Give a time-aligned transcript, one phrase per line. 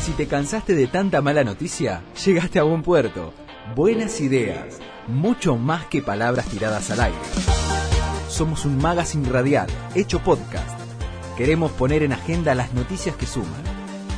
[0.00, 3.34] Si te cansaste de tanta mala noticia, llegaste a buen puerto.
[3.76, 7.18] Buenas ideas, mucho más que palabras tiradas al aire.
[8.28, 10.80] Somos un magazine radial, hecho podcast.
[11.36, 13.62] Queremos poner en agenda las noticias que suman.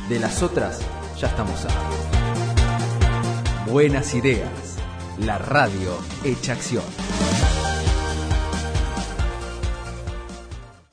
[0.07, 0.79] De las otras,
[1.19, 3.69] ya estamos a.
[3.69, 4.77] Buenas ideas,
[5.19, 6.83] la radio hecha acción.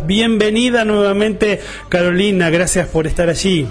[0.05, 2.51] Bienvenida nuevamente, Carolina.
[2.51, 3.69] Gracias por estar allí.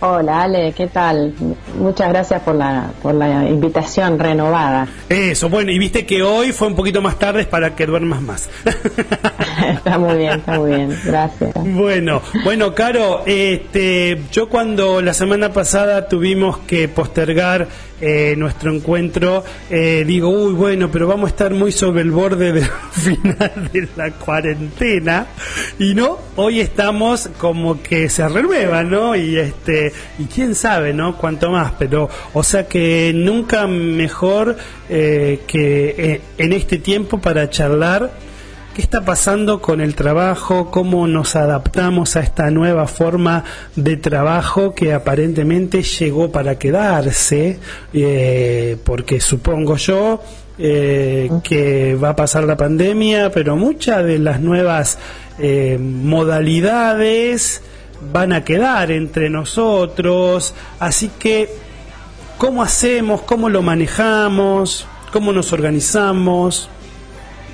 [0.00, 1.32] Hola Ale, ¿qué tal?
[1.78, 4.86] Muchas gracias por la, por la invitación renovada.
[5.08, 8.50] Eso, bueno, y viste que hoy fue un poquito más tarde para que duermas más.
[9.68, 11.52] está muy bien, está muy bien, gracias.
[11.54, 17.68] Bueno, bueno, Caro, este, yo cuando la semana pasada tuvimos que postergar
[18.00, 22.52] eh, nuestro encuentro, eh, digo, uy, bueno, pero vamos a estar muy sobre el borde
[22.52, 25.26] del final de la cuarentena,
[25.78, 29.16] y no, hoy estamos como que se renueva, ¿no?
[29.16, 29.85] Y este,
[30.18, 31.16] y quién sabe, ¿no?
[31.16, 34.56] Cuánto más, pero, o sea que nunca mejor
[34.88, 38.10] eh, que en este tiempo para charlar
[38.76, 40.70] ¿Qué está pasando con el trabajo?
[40.70, 43.42] ¿Cómo nos adaptamos a esta nueva forma
[43.74, 47.58] de trabajo que aparentemente llegó para quedarse?
[47.94, 50.22] Eh, porque supongo yo
[50.58, 54.98] eh, que va a pasar la pandemia, pero muchas de las nuevas
[55.38, 57.62] eh, modalidades
[58.12, 60.54] van a quedar entre nosotros.
[60.78, 61.48] Así que,
[62.38, 63.22] ¿cómo hacemos?
[63.22, 64.86] ¿Cómo lo manejamos?
[65.12, 66.68] ¿Cómo nos organizamos?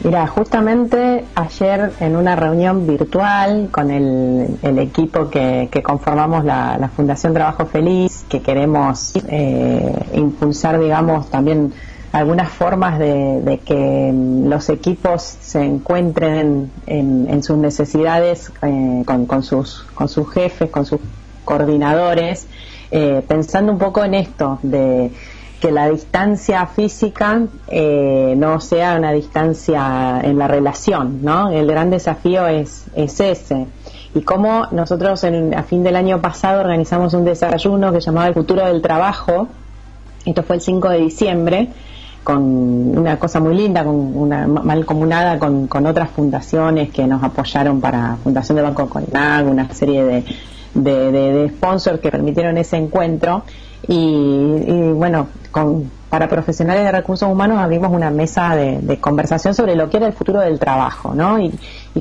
[0.04, 7.66] Mira, justamente ayer en una reunión virtual con el, equipo que, conformamos la, Fundación Trabajo
[7.66, 11.72] Feliz, que queremos eh, impulsar, digamos, también
[12.12, 14.12] algunas formas de, que
[14.46, 19.86] los equipos se encuentren en, sus necesidades eh, con, sus,
[20.32, 21.00] jefes, con sus
[21.44, 22.46] coordinadores,
[22.90, 25.10] eh, pensando un poco en esto de
[25.58, 31.50] que la distancia física eh, no sea una distancia en la relación, ¿no?
[31.50, 33.66] El gran desafío es, es ese.
[34.14, 38.34] Y como nosotros en, a fin del año pasado organizamos un desayuno que llamaba El
[38.34, 39.48] futuro del trabajo,
[40.26, 41.68] esto fue el 5 de diciembre,
[42.24, 47.80] con una cosa muy linda, con una malcomunada con, con otras fundaciones que nos apoyaron
[47.80, 50.24] para Fundación de Banco Colnag, una serie de,
[50.74, 53.44] de, de sponsors que permitieron ese encuentro
[53.88, 59.90] y, bueno, con, para profesionales de recursos humanos abrimos una mesa de, conversación sobre lo
[59.90, 61.40] que era el futuro del trabajo, ¿no?
[61.40, 61.52] Y,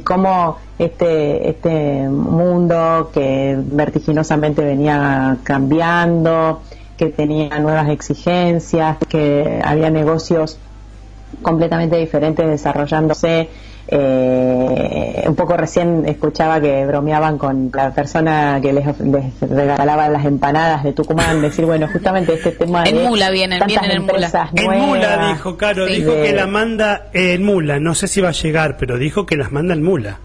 [0.04, 6.62] cómo este, este mundo que vertiginosamente venía cambiando,
[7.02, 10.60] que tenía nuevas exigencias, que había negocios
[11.42, 13.50] completamente diferentes desarrollándose.
[13.88, 18.86] Eh, un poco recién escuchaba que bromeaban con la persona que les,
[19.42, 24.04] regalaba las empanadas de Tucumán, decir, bueno, justamente este tema en Mula vienen, vienen en
[24.04, 24.52] Mula.
[24.54, 28.34] en Mula dijo, Caro, dijo que la manda en Mula, no sé si va a
[28.34, 30.20] llegar, pero dijo que las manda en Mula.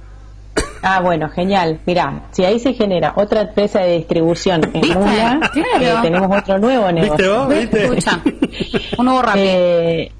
[0.88, 1.80] Ah, bueno, genial.
[1.84, 5.40] Mira, si ahí se genera otra empresa de distribución en Mula,
[5.80, 7.48] eh, tenemos otro nuevo negocio.
[7.48, 8.06] ¿Viste vos?
[8.98, 9.46] un nuevo rápido.
[9.56, 10.12] Eh,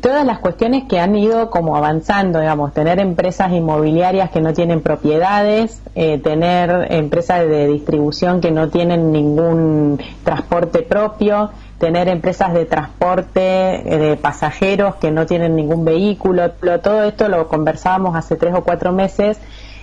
[0.00, 4.80] todas las cuestiones que han ido como avanzando, digamos, tener empresas inmobiliarias que no tienen
[4.80, 12.66] propiedades, eh, tener empresas de distribución que no tienen ningún transporte propio, tener empresas de
[12.66, 16.50] transporte eh, de pasajeros que no tienen ningún vehículo,
[16.82, 19.38] todo esto lo conversábamos hace tres o cuatro meses,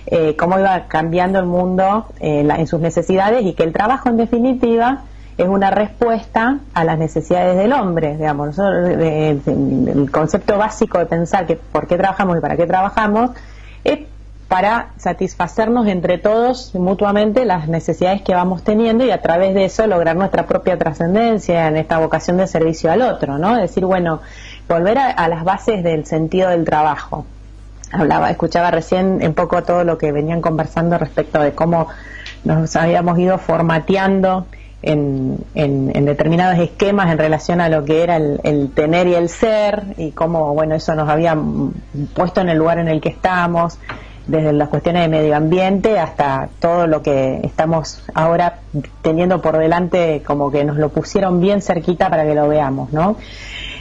[0.06, 5.02] eh, cómo iba cambiando el mundo en sus necesidades y que el trabajo en definitiva
[5.38, 8.58] es una respuesta a las necesidades del hombre, digamos.
[8.58, 13.30] el concepto básico de pensar que por qué trabajamos y para qué trabajamos
[13.84, 14.00] es
[14.52, 19.86] para satisfacernos entre todos mutuamente las necesidades que vamos teniendo y a través de eso
[19.86, 23.56] lograr nuestra propia trascendencia en esta vocación de servicio al otro, ¿no?
[23.56, 24.20] decir, bueno,
[24.68, 27.24] volver a, las bases del sentido del trabajo.
[27.92, 31.88] Hablaba, escuchaba recién un poco todo lo que venían conversando respecto de cómo
[32.44, 34.46] nos habíamos ido formateando
[34.82, 39.84] en, en, determinados esquemas en relación a lo que era el, tener y el ser
[39.96, 41.38] y cómo bueno eso nos había
[42.14, 43.78] puesto en el lugar en el que estamos
[44.26, 48.60] desde las cuestiones de medio ambiente hasta todo lo que estamos ahora
[49.02, 53.16] teniendo por delante como que nos lo pusieron bien cerquita para que lo veamos no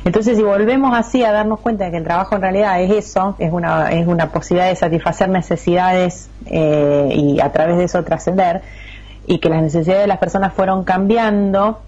[0.03, 3.35] entonces si volvemos así a darnos cuenta de que el trabajo en realidad es eso
[3.39, 8.61] es una es una posibilidad de satisfacer necesidades eh, y a través de eso trascender
[9.27, 11.79] y que las necesidades de las personas fueron cambiando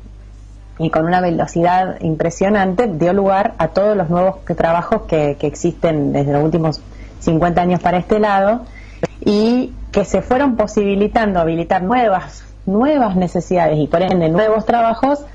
[0.79, 6.33] y con una velocidad impresionante dio lugar a todos los nuevos trabajos que, existen desde
[6.33, 6.81] los últimos
[7.19, 8.61] 50 años para este lado
[9.23, 15.25] y que se fueron posibilitando habilitar nuevas nuevas necesidades y por ende nuevos trabajos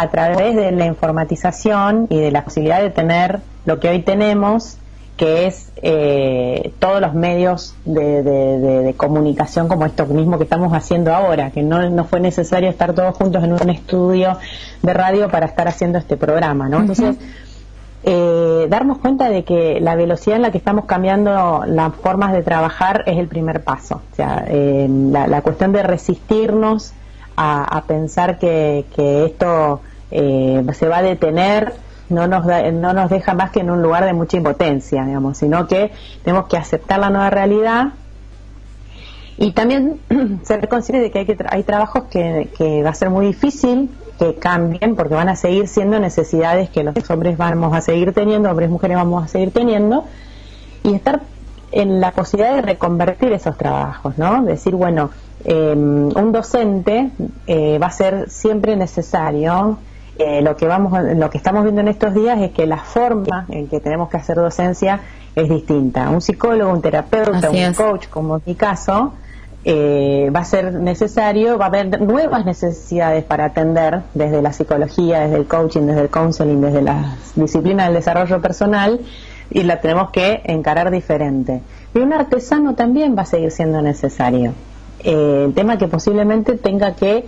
[0.00, 4.78] a través de la informatización y de la posibilidad de tener lo que hoy tenemos,
[5.18, 11.50] que es eh, todos los medios de, comunicación como esto mismo que estamos haciendo ahora,
[11.50, 14.38] que no, no fue necesario estar todos juntos en un estudio
[14.82, 16.78] de radio para estar haciendo este programa, ¿no?
[16.78, 17.16] Entonces,
[18.02, 22.42] eh, darnos cuenta de que la velocidad en la que estamos cambiando las formas de
[22.42, 24.00] trabajar es el primer paso.
[24.12, 26.94] O sea, eh, la, cuestión de resistirnos
[27.36, 28.84] a, pensar que,
[29.26, 29.80] esto
[30.10, 31.74] eh, se va a detener
[32.08, 35.68] no nos, no nos deja más que en un lugar de mucha impotencia, digamos, sino
[35.68, 35.92] que
[36.24, 37.92] tenemos que aceptar la nueva realidad
[39.38, 40.00] y también
[40.42, 43.90] ser conscientes de que hay, que hay trabajos que, que va a ser muy difícil
[44.18, 48.50] que cambien porque van a seguir siendo necesidades que los hombres vamos a seguir teniendo,
[48.50, 50.04] hombres y mujeres vamos a seguir teniendo,
[50.82, 51.22] y estar
[51.72, 54.42] en la posibilidad de reconvertir esos trabajos, ¿no?
[54.42, 55.10] Decir, bueno,
[55.44, 57.10] em, un docente
[57.46, 59.78] eh, va a ser siempre necesario.
[60.22, 63.46] Eh, lo que vamos, lo que estamos viendo en estos días es que la forma
[63.48, 65.00] en que tenemos que hacer docencia
[65.34, 66.10] es distinta.
[66.10, 69.14] Un psicólogo, un terapeuta, un coach, como en mi caso,
[69.64, 75.20] eh, va a ser necesario, va a haber nuevas necesidades para atender desde la psicología,
[75.20, 79.00] desde el coaching, desde el counseling, desde la disciplina del desarrollo personal
[79.50, 81.62] y la tenemos que encarar diferente.
[81.94, 84.52] Y un artesano también va a seguir siendo necesario.
[85.02, 87.24] Eh, el tema que posiblemente tenga que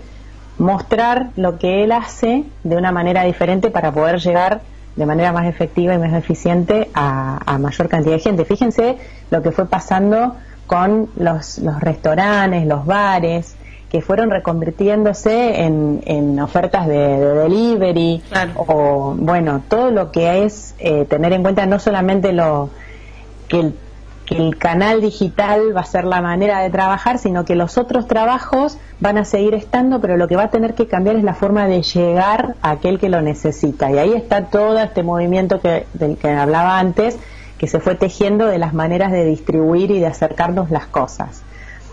[0.63, 4.61] mostrar lo que él hace de una manera diferente para poder llegar
[4.95, 8.45] de manera más efectiva y más eficiente a, a mayor cantidad de gente.
[8.45, 8.97] Fíjense
[9.31, 10.37] lo que fue pasando
[10.67, 13.57] con los, los restaurantes, los bares,
[13.91, 18.23] que fueron reconvirtiéndose en, en ofertas de, delivery
[18.57, 22.71] o bueno todo lo que es eh, tener en cuenta no solamente lo
[23.49, 23.75] que el,
[24.37, 28.79] el canal digital va a ser la manera de trabajar sino que los otros trabajos
[29.01, 31.67] van a seguir estando pero lo que va a tener que cambiar es la forma
[31.67, 36.17] de llegar a aquel que lo necesita y ahí está todo este movimiento que del
[36.17, 37.19] que hablaba antes
[37.63, 41.45] que se fue tejiendo de las maneras de distribuir y de acercarnos las cosas.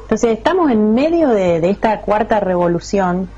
[0.02, 3.30] Entonces estamos en medio de, esta cuarta revolución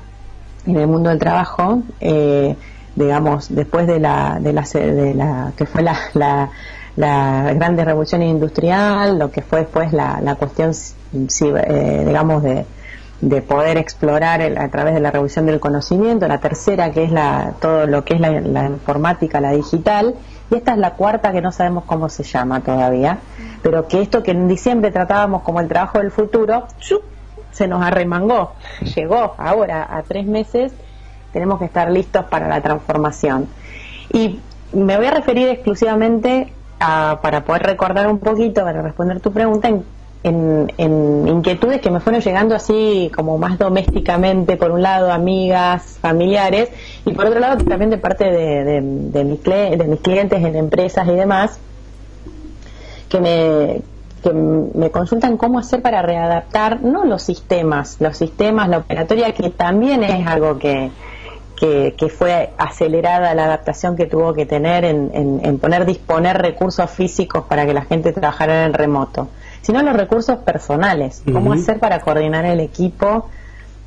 [0.66, 2.56] en el mundo del trabajo, eh,
[2.96, 6.48] digamos, después de la, de la, de la que fue la, la,
[6.96, 10.72] la grande revolución industrial, lo que fue después la, la cuestión,
[11.12, 12.66] eh, digamos, de,
[13.22, 17.54] de poder explorar a través de la revolución del conocimiento, la tercera que es la,
[17.60, 20.14] todo lo que es la, la informática, la digital,
[20.50, 23.18] y esta es la cuarta que no sabemos cómo se llama todavía,
[23.62, 26.66] pero que esto que en diciembre tratábamos como el trabajo del futuro,
[27.52, 28.52] se nos arremangó,
[28.96, 30.72] llegó ahora a tres meses,
[31.32, 33.48] tenemos que estar listos para la transformación.
[34.12, 34.40] Y
[34.72, 36.52] me voy a referir exclusivamente
[36.82, 39.84] a, para poder recordar un poquito, para responder tu pregunta, en
[40.22, 46.70] en, inquietudes que me fueron llegando así como más domésticamente, por un lado amigas, familiares,
[47.04, 51.06] y por otro lado también de parte de, de, mis, de mis clientes en empresas
[51.08, 51.58] y demás,
[53.08, 53.82] que me,
[54.22, 59.50] que me consultan cómo hacer para readaptar, no los sistemas, los sistemas, la operatoria, que
[59.50, 60.90] también es algo que,
[61.62, 66.90] que, fue acelerada la adaptación que tuvo que tener en, en, en poner, disponer recursos
[66.90, 69.28] físicos para que la gente trabajara en remoto
[69.62, 71.22] sino los recursos personales.
[71.32, 73.28] ¿Cómo hacer para coordinar el equipo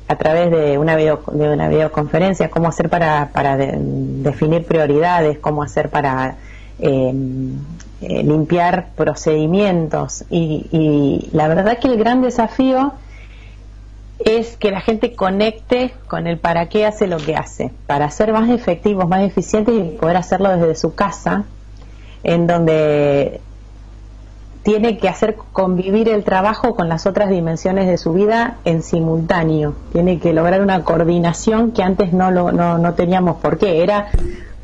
[0.08, 2.50] a través de una, video, de una videoconferencia?
[2.50, 5.38] ¿Cómo hacer para, para definir prioridades?
[5.38, 6.36] ¿Cómo hacer para
[6.78, 7.58] em,
[8.00, 10.24] eh, limpiar procedimientos?
[10.30, 12.94] Y, y la verdad que el gran desafío
[14.18, 18.32] es que la gente conecte con el para qué hace lo que hace, para ser
[18.32, 21.44] más efectivos, más eficientes y poder hacerlo desde su casa,
[22.22, 23.40] en donde
[24.62, 29.74] tiene que hacer convivir el trabajo con las otras dimensiones de su vida en simultáneo.
[29.92, 33.84] Tiene que lograr una coordinación que antes no, lo, no, no teníamos por qué.
[33.84, 34.08] Era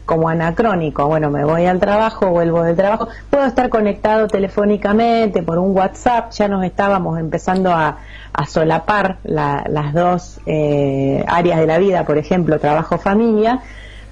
[0.04, 1.06] como anacrónico.
[1.06, 3.09] Bueno, me voy al trabajo, vuelvo del trabajo.
[3.30, 6.32] Puedo estar conectado telefónicamente por un WhatsApp.
[6.32, 7.99] Ya nos estábamos empezando a,
[8.32, 13.61] a solapar las dos eh, áreas de la vida, por ejemplo, trabajo-familia.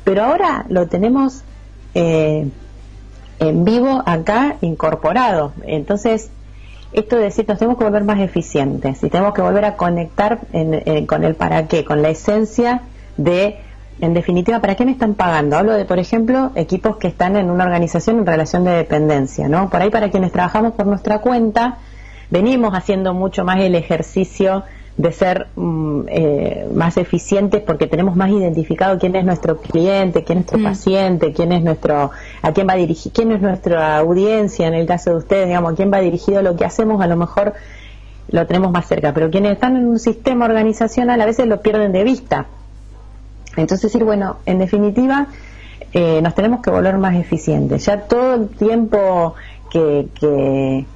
[0.05, 1.43] Pero ahora lo tenemos
[1.95, 2.49] eh,
[3.39, 5.53] en vivo acá incorporado.
[5.65, 6.31] Entonces,
[6.93, 10.41] esto de decir, nos tenemos que volver más eficientes y tenemos que volver a conectar
[11.07, 12.83] con el para qué, con la esencia
[13.17, 13.61] de,
[14.01, 15.57] en definitiva, ¿para qué me están pagando?
[15.57, 19.69] Hablo de, por ejemplo, equipos que están en una organización en relación de dependencia, ¿no?
[19.69, 21.79] Por ahí, para quienes trabajamos por nuestra cuenta,
[22.31, 24.65] venimos haciendo mucho más el ejercicio
[24.97, 30.39] de ser mm, eh, más eficientes porque tenemos más identificado quién es nuestro cliente, quién
[30.39, 30.63] es nuestro mm.
[30.63, 32.11] paciente, quién es nuestro,
[32.43, 35.77] a quién va dirigido, quién es nuestra audiencia en el caso de ustedes, digamos, a
[35.77, 37.55] quién va dirigido lo que hacemos, a lo mejor
[38.29, 41.93] lo tenemos más cerca, pero quienes están en un sistema organizacional a veces lo pierden
[41.93, 42.47] de vista.
[43.57, 45.27] Entonces decir, bueno, en definitiva,
[45.93, 47.87] eh, nos tenemos que volver más eficientes.
[47.87, 49.35] Ya todo el tiempo
[49.71, 50.87] que, que,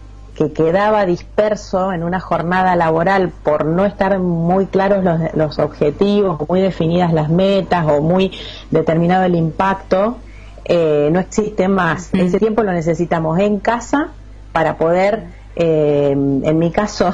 [0.54, 6.61] quedaba disperso en una jornada laboral por no estar muy claros los, los objetivos, muy
[6.61, 8.32] definidas las metas o muy
[8.70, 10.18] determinado el impacto,
[10.64, 12.12] eh, no existe más.
[12.12, 14.08] Ese tiempo lo necesitamos en casa
[14.52, 15.25] para poder
[15.56, 17.12] eh, en mi caso,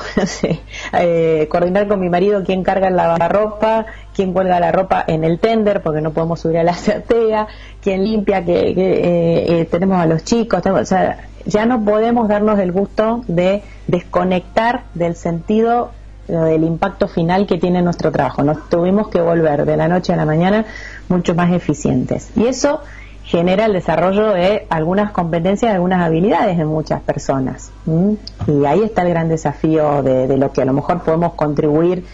[0.93, 5.39] eh, coordinar con mi marido quién carga el lavarropa, quién cuelga la ropa en el
[5.39, 7.49] tender porque no podemos subir a la azotea,
[7.83, 12.73] quién limpia, que, eh, tenemos a los chicos, o sea, ya no podemos darnos el
[12.73, 15.91] gusto de desconectar del sentido
[16.29, 18.45] del impacto final que tiene nuestro trabajo.
[18.45, 20.65] Nos tuvimos que volver de la noche a la mañana
[21.09, 22.31] mucho más eficientes.
[22.37, 22.83] Y eso
[23.31, 27.71] genera el desarrollo de algunas competencias, algunas habilidades en muchas personas.
[27.87, 32.05] Y ahí está el gran desafío de, lo que a lo mejor podemos contribuir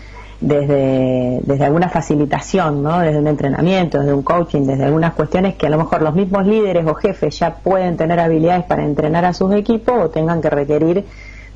[0.43, 2.99] desde, desde alguna facilitación, ¿no?
[2.99, 6.47] desde un entrenamiento, desde un coaching, desde algunas cuestiones que a lo mejor los mismos
[6.47, 10.51] líderes o jefes ya pueden tener habilidades para entrenar a sus equipos o tengan que
[10.51, 11.07] requerir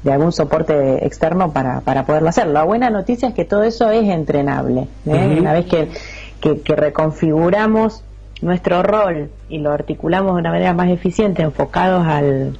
[0.03, 2.47] de algún soporte externo para, para poderlo hacer.
[2.47, 4.89] La buena noticia es que todo eso es entrenable.
[5.05, 5.37] ¿eh?
[5.39, 5.91] Una vez que,
[6.41, 8.05] que reconfiguramos
[8.43, 12.57] nuestro rol y lo articulamos de una manera más eficiente, enfocados al,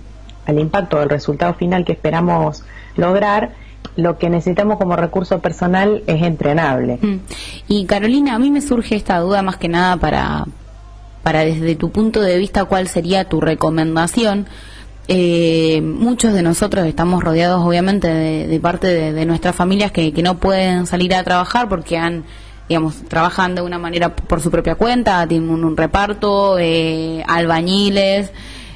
[0.47, 2.65] al impacto, al resultado final que esperamos
[2.97, 3.53] lograr,
[3.97, 6.99] lo que necesitamos como recurso personal es entrenable.
[7.01, 7.17] Mm.
[7.69, 10.47] Y Carolina, a mí me surge esta duda más que nada para,
[11.23, 14.47] para desde tu punto de vista, ¿cuál sería tu recomendación?
[15.09, 20.23] Eh, muchos de nosotros estamos rodeados obviamente de, parte de, de, nuestras familias que, que
[20.23, 22.23] no pueden salir a trabajar porque han
[22.71, 28.31] digamos, trabajan de una manera por su propia cuenta, tienen un, reparto, eh, albañiles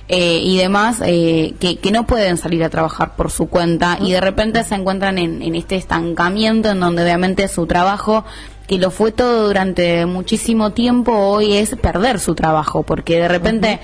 [0.08, 4.10] eh, y demás, eh, que, que, no pueden salir a trabajar por su cuenta y
[4.10, 8.24] de repente se encuentran en, en este estancamiento en donde obviamente su trabajo
[8.66, 13.78] que lo fue todo durante muchísimo tiempo, hoy es perder su trabajo, porque de repente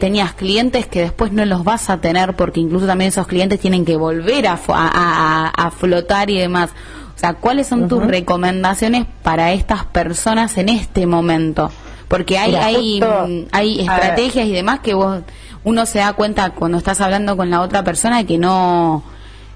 [0.00, 3.84] tenías clientes que después no los vas a tener, porque incluso también esos clientes tienen
[3.84, 6.70] que volver a, a, a flotar y demás.
[7.14, 11.70] O sea, ¿cuáles son tus recomendaciones para estas personas en este momento?
[12.08, 15.22] Porque hay, hay, mm, hay estrategias y demás que vos,
[15.62, 19.02] uno se da cuenta cuando estás hablando con la otra persona que no,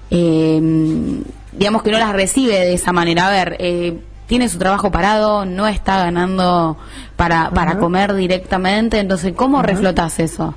[0.09, 3.27] eh, digamos que no las recibe de esa manera.
[3.27, 6.77] A ver, eh, tiene su trabajo parado, no está ganando
[7.15, 10.53] para, para comer directamente, entonces, ¿cómo reflotas eso?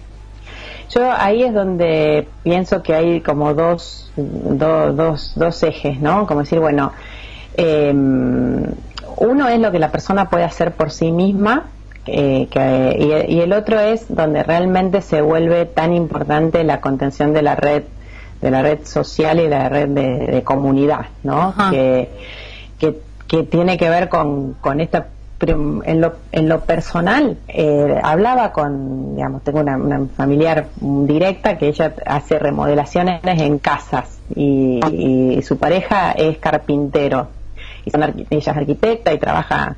[0.94, 6.26] Yo ahí es donde pienso que hay como dos, dos, dos ejes, ¿no?
[6.26, 6.92] Como decir, bueno,
[7.56, 8.64] em,
[9.16, 11.64] uno es lo que la persona puede hacer por sí misma
[12.06, 17.54] eh, y, el otro es donde realmente se vuelve tan importante la contención de la
[17.54, 17.84] red
[18.40, 21.54] de la red social y la red de, comunidad, ¿no?
[21.70, 22.10] Que,
[22.80, 25.06] que, que, tiene que ver con, con esta
[25.50, 31.94] en lo, en lo personal, eh, hablaba con, digamos, tengo una, familiar directa que ella
[32.06, 37.28] hace remodelaciones en casas y, su pareja es carpintero.
[37.84, 39.76] Y ella es arquitecta y trabaja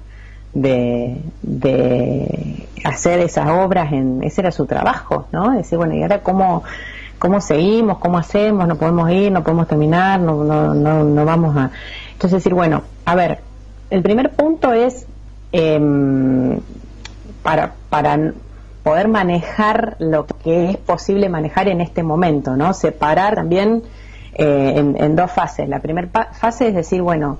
[0.52, 5.52] de, de hacer esas obras, en, ese era su trabajo, ¿no?
[5.52, 6.62] Decir, bueno, ¿y ahora cómo,
[7.18, 7.98] cómo seguimos?
[7.98, 8.68] ¿Cómo hacemos?
[8.68, 11.70] No podemos ir, no podemos terminar, no, no, no, no vamos a...
[12.12, 13.38] Entonces decir, bueno, a ver,
[13.90, 15.06] el primer punto es
[15.56, 16.58] eh,
[17.42, 17.74] para,
[18.82, 22.74] poder manejar lo que es posible manejar en este momento, ¿no?
[22.74, 23.82] Separar también
[24.34, 25.68] eh, en, dos fases.
[25.68, 27.38] La primera fase es decir, bueno,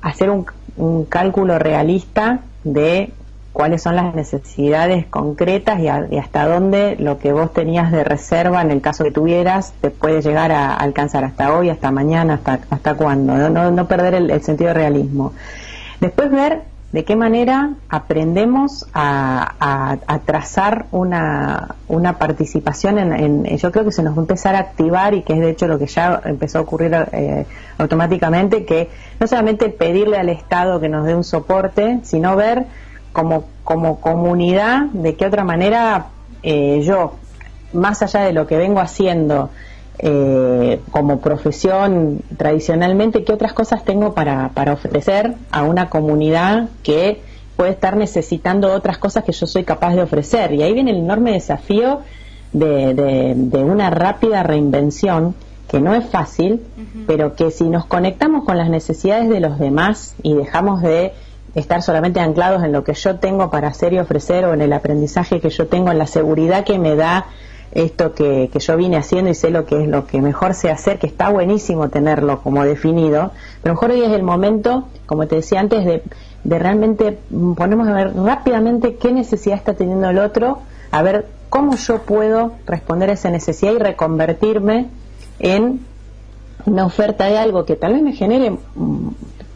[0.00, 0.46] hacer un,
[0.76, 3.12] un, cálculo realista de
[3.52, 8.70] cuáles son las necesidades concretas y, hasta dónde lo que vos tenías de reserva en
[8.70, 12.94] el caso que tuvieras te puede llegar a alcanzar hasta hoy, hasta mañana, hasta, hasta
[12.94, 15.32] cuándo, no, no, perder el, el sentido de realismo.
[16.00, 23.92] Después ver de qué manera aprendemos a, trazar una, una participación en, yo creo que
[23.92, 26.20] se nos va a empezar a activar y que es de hecho lo que ya
[26.24, 28.88] empezó a ocurrir eh, automáticamente que
[29.20, 32.64] no solamente pedirle al Estado que nos dé un soporte sino ver
[33.12, 36.06] como, como comunidad de qué otra manera
[36.42, 37.16] eh, yo
[37.74, 39.50] más allá de lo que vengo haciendo
[40.00, 47.20] eh, como profesión tradicionalmente, ¿qué otras cosas tengo para, para ofrecer a una comunidad que
[47.56, 50.52] puede estar necesitando otras cosas que yo soy capaz de ofrecer?
[50.54, 52.02] Y ahí viene el enorme desafío
[52.52, 55.34] de, de, una rápida reinvención
[55.68, 56.62] que no es fácil,
[57.06, 61.12] pero que si nos conectamos con las necesidades de los demás y dejamos de
[61.54, 64.72] estar solamente anclados en lo que yo tengo para hacer y ofrecer o en el
[64.72, 67.26] aprendizaje que yo tengo, en la seguridad que me da
[67.72, 70.70] esto que, que yo vine haciendo y sé lo que es lo que mejor sé
[70.70, 73.32] hacer, que está buenísimo tenerlo como definido,
[73.62, 76.02] pero mejor hoy es el momento, como te decía antes, de,
[76.44, 77.18] de realmente
[77.56, 80.60] ponernos a ver rápidamente qué necesidad está teniendo el otro,
[80.90, 84.88] a ver cómo yo puedo responder a esa necesidad y reconvertirme
[85.38, 85.80] en
[86.66, 88.56] una oferta de algo que tal vez me genere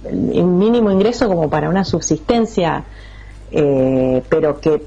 [0.04, 2.84] un mínimo ingreso como para una subsistencia,
[3.50, 4.82] eh, pero que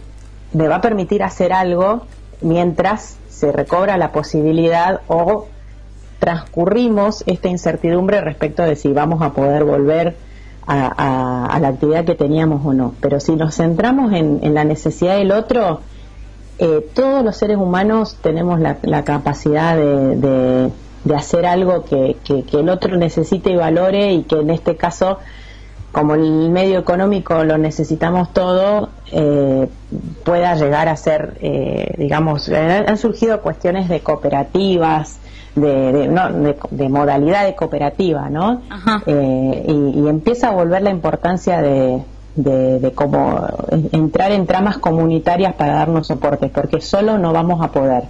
[0.54, 2.04] me va a permitir hacer algo
[2.46, 5.48] mientras se recobra la posibilidad o
[6.20, 10.16] transcurrimos esta incertidumbre respecto de si vamos a poder volver
[10.68, 12.94] a, la actividad que teníamos o no.
[13.02, 15.82] Pero si nos centramos en, la necesidad del otro,
[16.60, 20.72] eh, todos los seres humanos tenemos la, capacidad de,
[21.04, 22.16] de, hacer algo que,
[22.54, 25.20] el otro necesite y valore y que en este caso
[25.96, 29.66] como el medio económico lo necesitamos todo, eh,
[30.26, 35.20] pueda llegar a ser, eh, digamos, han surgido cuestiones de cooperativas,
[35.56, 36.30] de, no,
[36.70, 38.62] de, modalidad de cooperativa, ¿no?
[39.06, 42.04] Eh, y, empieza a volver la importancia de,
[42.36, 43.48] de, cómo
[43.94, 48.04] entrar en tramas comunitarias para darnos soporte, porque solo no vamos a poder.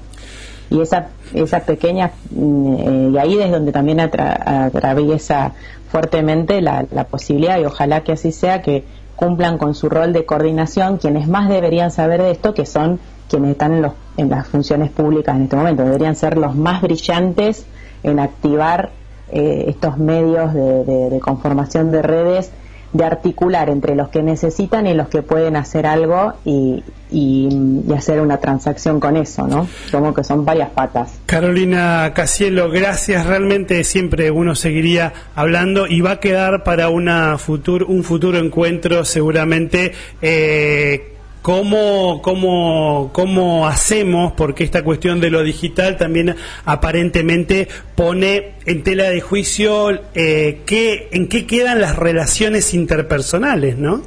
[0.70, 5.54] Y esa, esa pequeña, mm, y ahí es donde también atraviesa
[5.90, 8.84] fuertemente la, posibilidad, y ojalá que así sea, que
[9.16, 13.52] cumplan con su rol de coordinación quienes más deberían saber de esto, que son quienes
[13.52, 15.84] están en, los, en las funciones públicas en este momento.
[15.84, 17.66] Deberían ser los más brillantes
[18.04, 18.90] en activar
[19.32, 22.52] eh, estos medios de conformación de redes
[22.96, 27.50] de articular entre los que necesitan y los que pueden hacer algo y, y,
[27.94, 29.68] hacer una transacción con eso, ¿no?
[29.92, 31.20] Como que son varias patas.
[31.26, 33.26] Carolina Casielo, gracias.
[33.26, 39.04] Realmente siempre uno seguiría hablando y va a quedar para una futur, un futuro encuentro
[39.04, 39.92] seguramente.
[40.22, 41.15] Eh,
[41.46, 44.34] ¿Cómo, cómo, cómo hacemos?
[44.34, 46.36] Porque esta cuestión de lo digital también
[46.66, 54.02] aparentemente pone en tela de juicio eh, qué, en qué quedan las relaciones interpersonales, ¿no?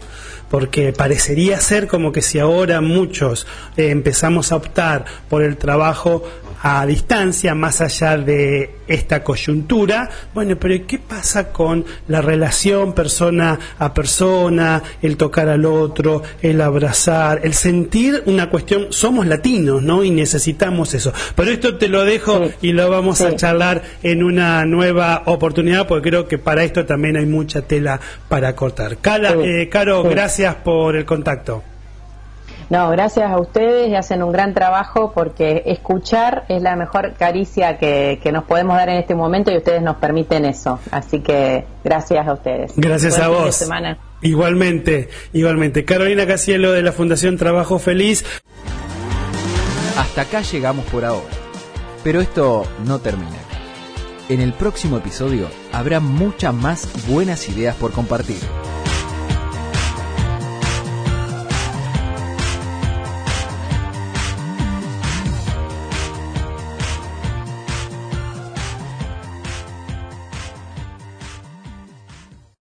[0.50, 6.24] porque parecería ser como que si ahora muchos eh, empezamos a optar por el trabajo
[6.62, 10.08] a distancia, más allá de esta coyuntura.
[10.34, 16.60] Bueno, pero ¿qué pasa con la relación persona a persona, el tocar al otro, el
[16.60, 18.86] abrazar, el sentir una cuestión?
[18.90, 20.04] Somos latinos, ¿no?
[20.04, 21.12] Y necesitamos eso.
[21.34, 26.10] Pero esto te lo dejo y lo vamos a charlar en una nueva oportunidad, porque
[26.10, 28.98] creo que para esto también hay mucha tela para cortar.
[29.44, 31.62] Eh, Caro, gracias por el contacto.
[32.70, 37.78] No, gracias a ustedes y hacen un gran trabajo porque escuchar es la mejor caricia
[37.78, 40.78] que, nos podemos dar en este momento y ustedes nos permiten eso.
[40.90, 42.72] Así que gracias a ustedes.
[42.76, 43.66] Gracias a vos.
[44.20, 45.84] Igualmente, igualmente.
[45.86, 48.24] Carolina Casielo de la Fundación Trabajo Feliz.
[49.96, 51.24] Hasta acá llegamos por ahora.
[52.04, 53.38] Pero esto no termina.
[54.28, 58.36] En el próximo episodio habrá muchas más buenas ideas por compartir.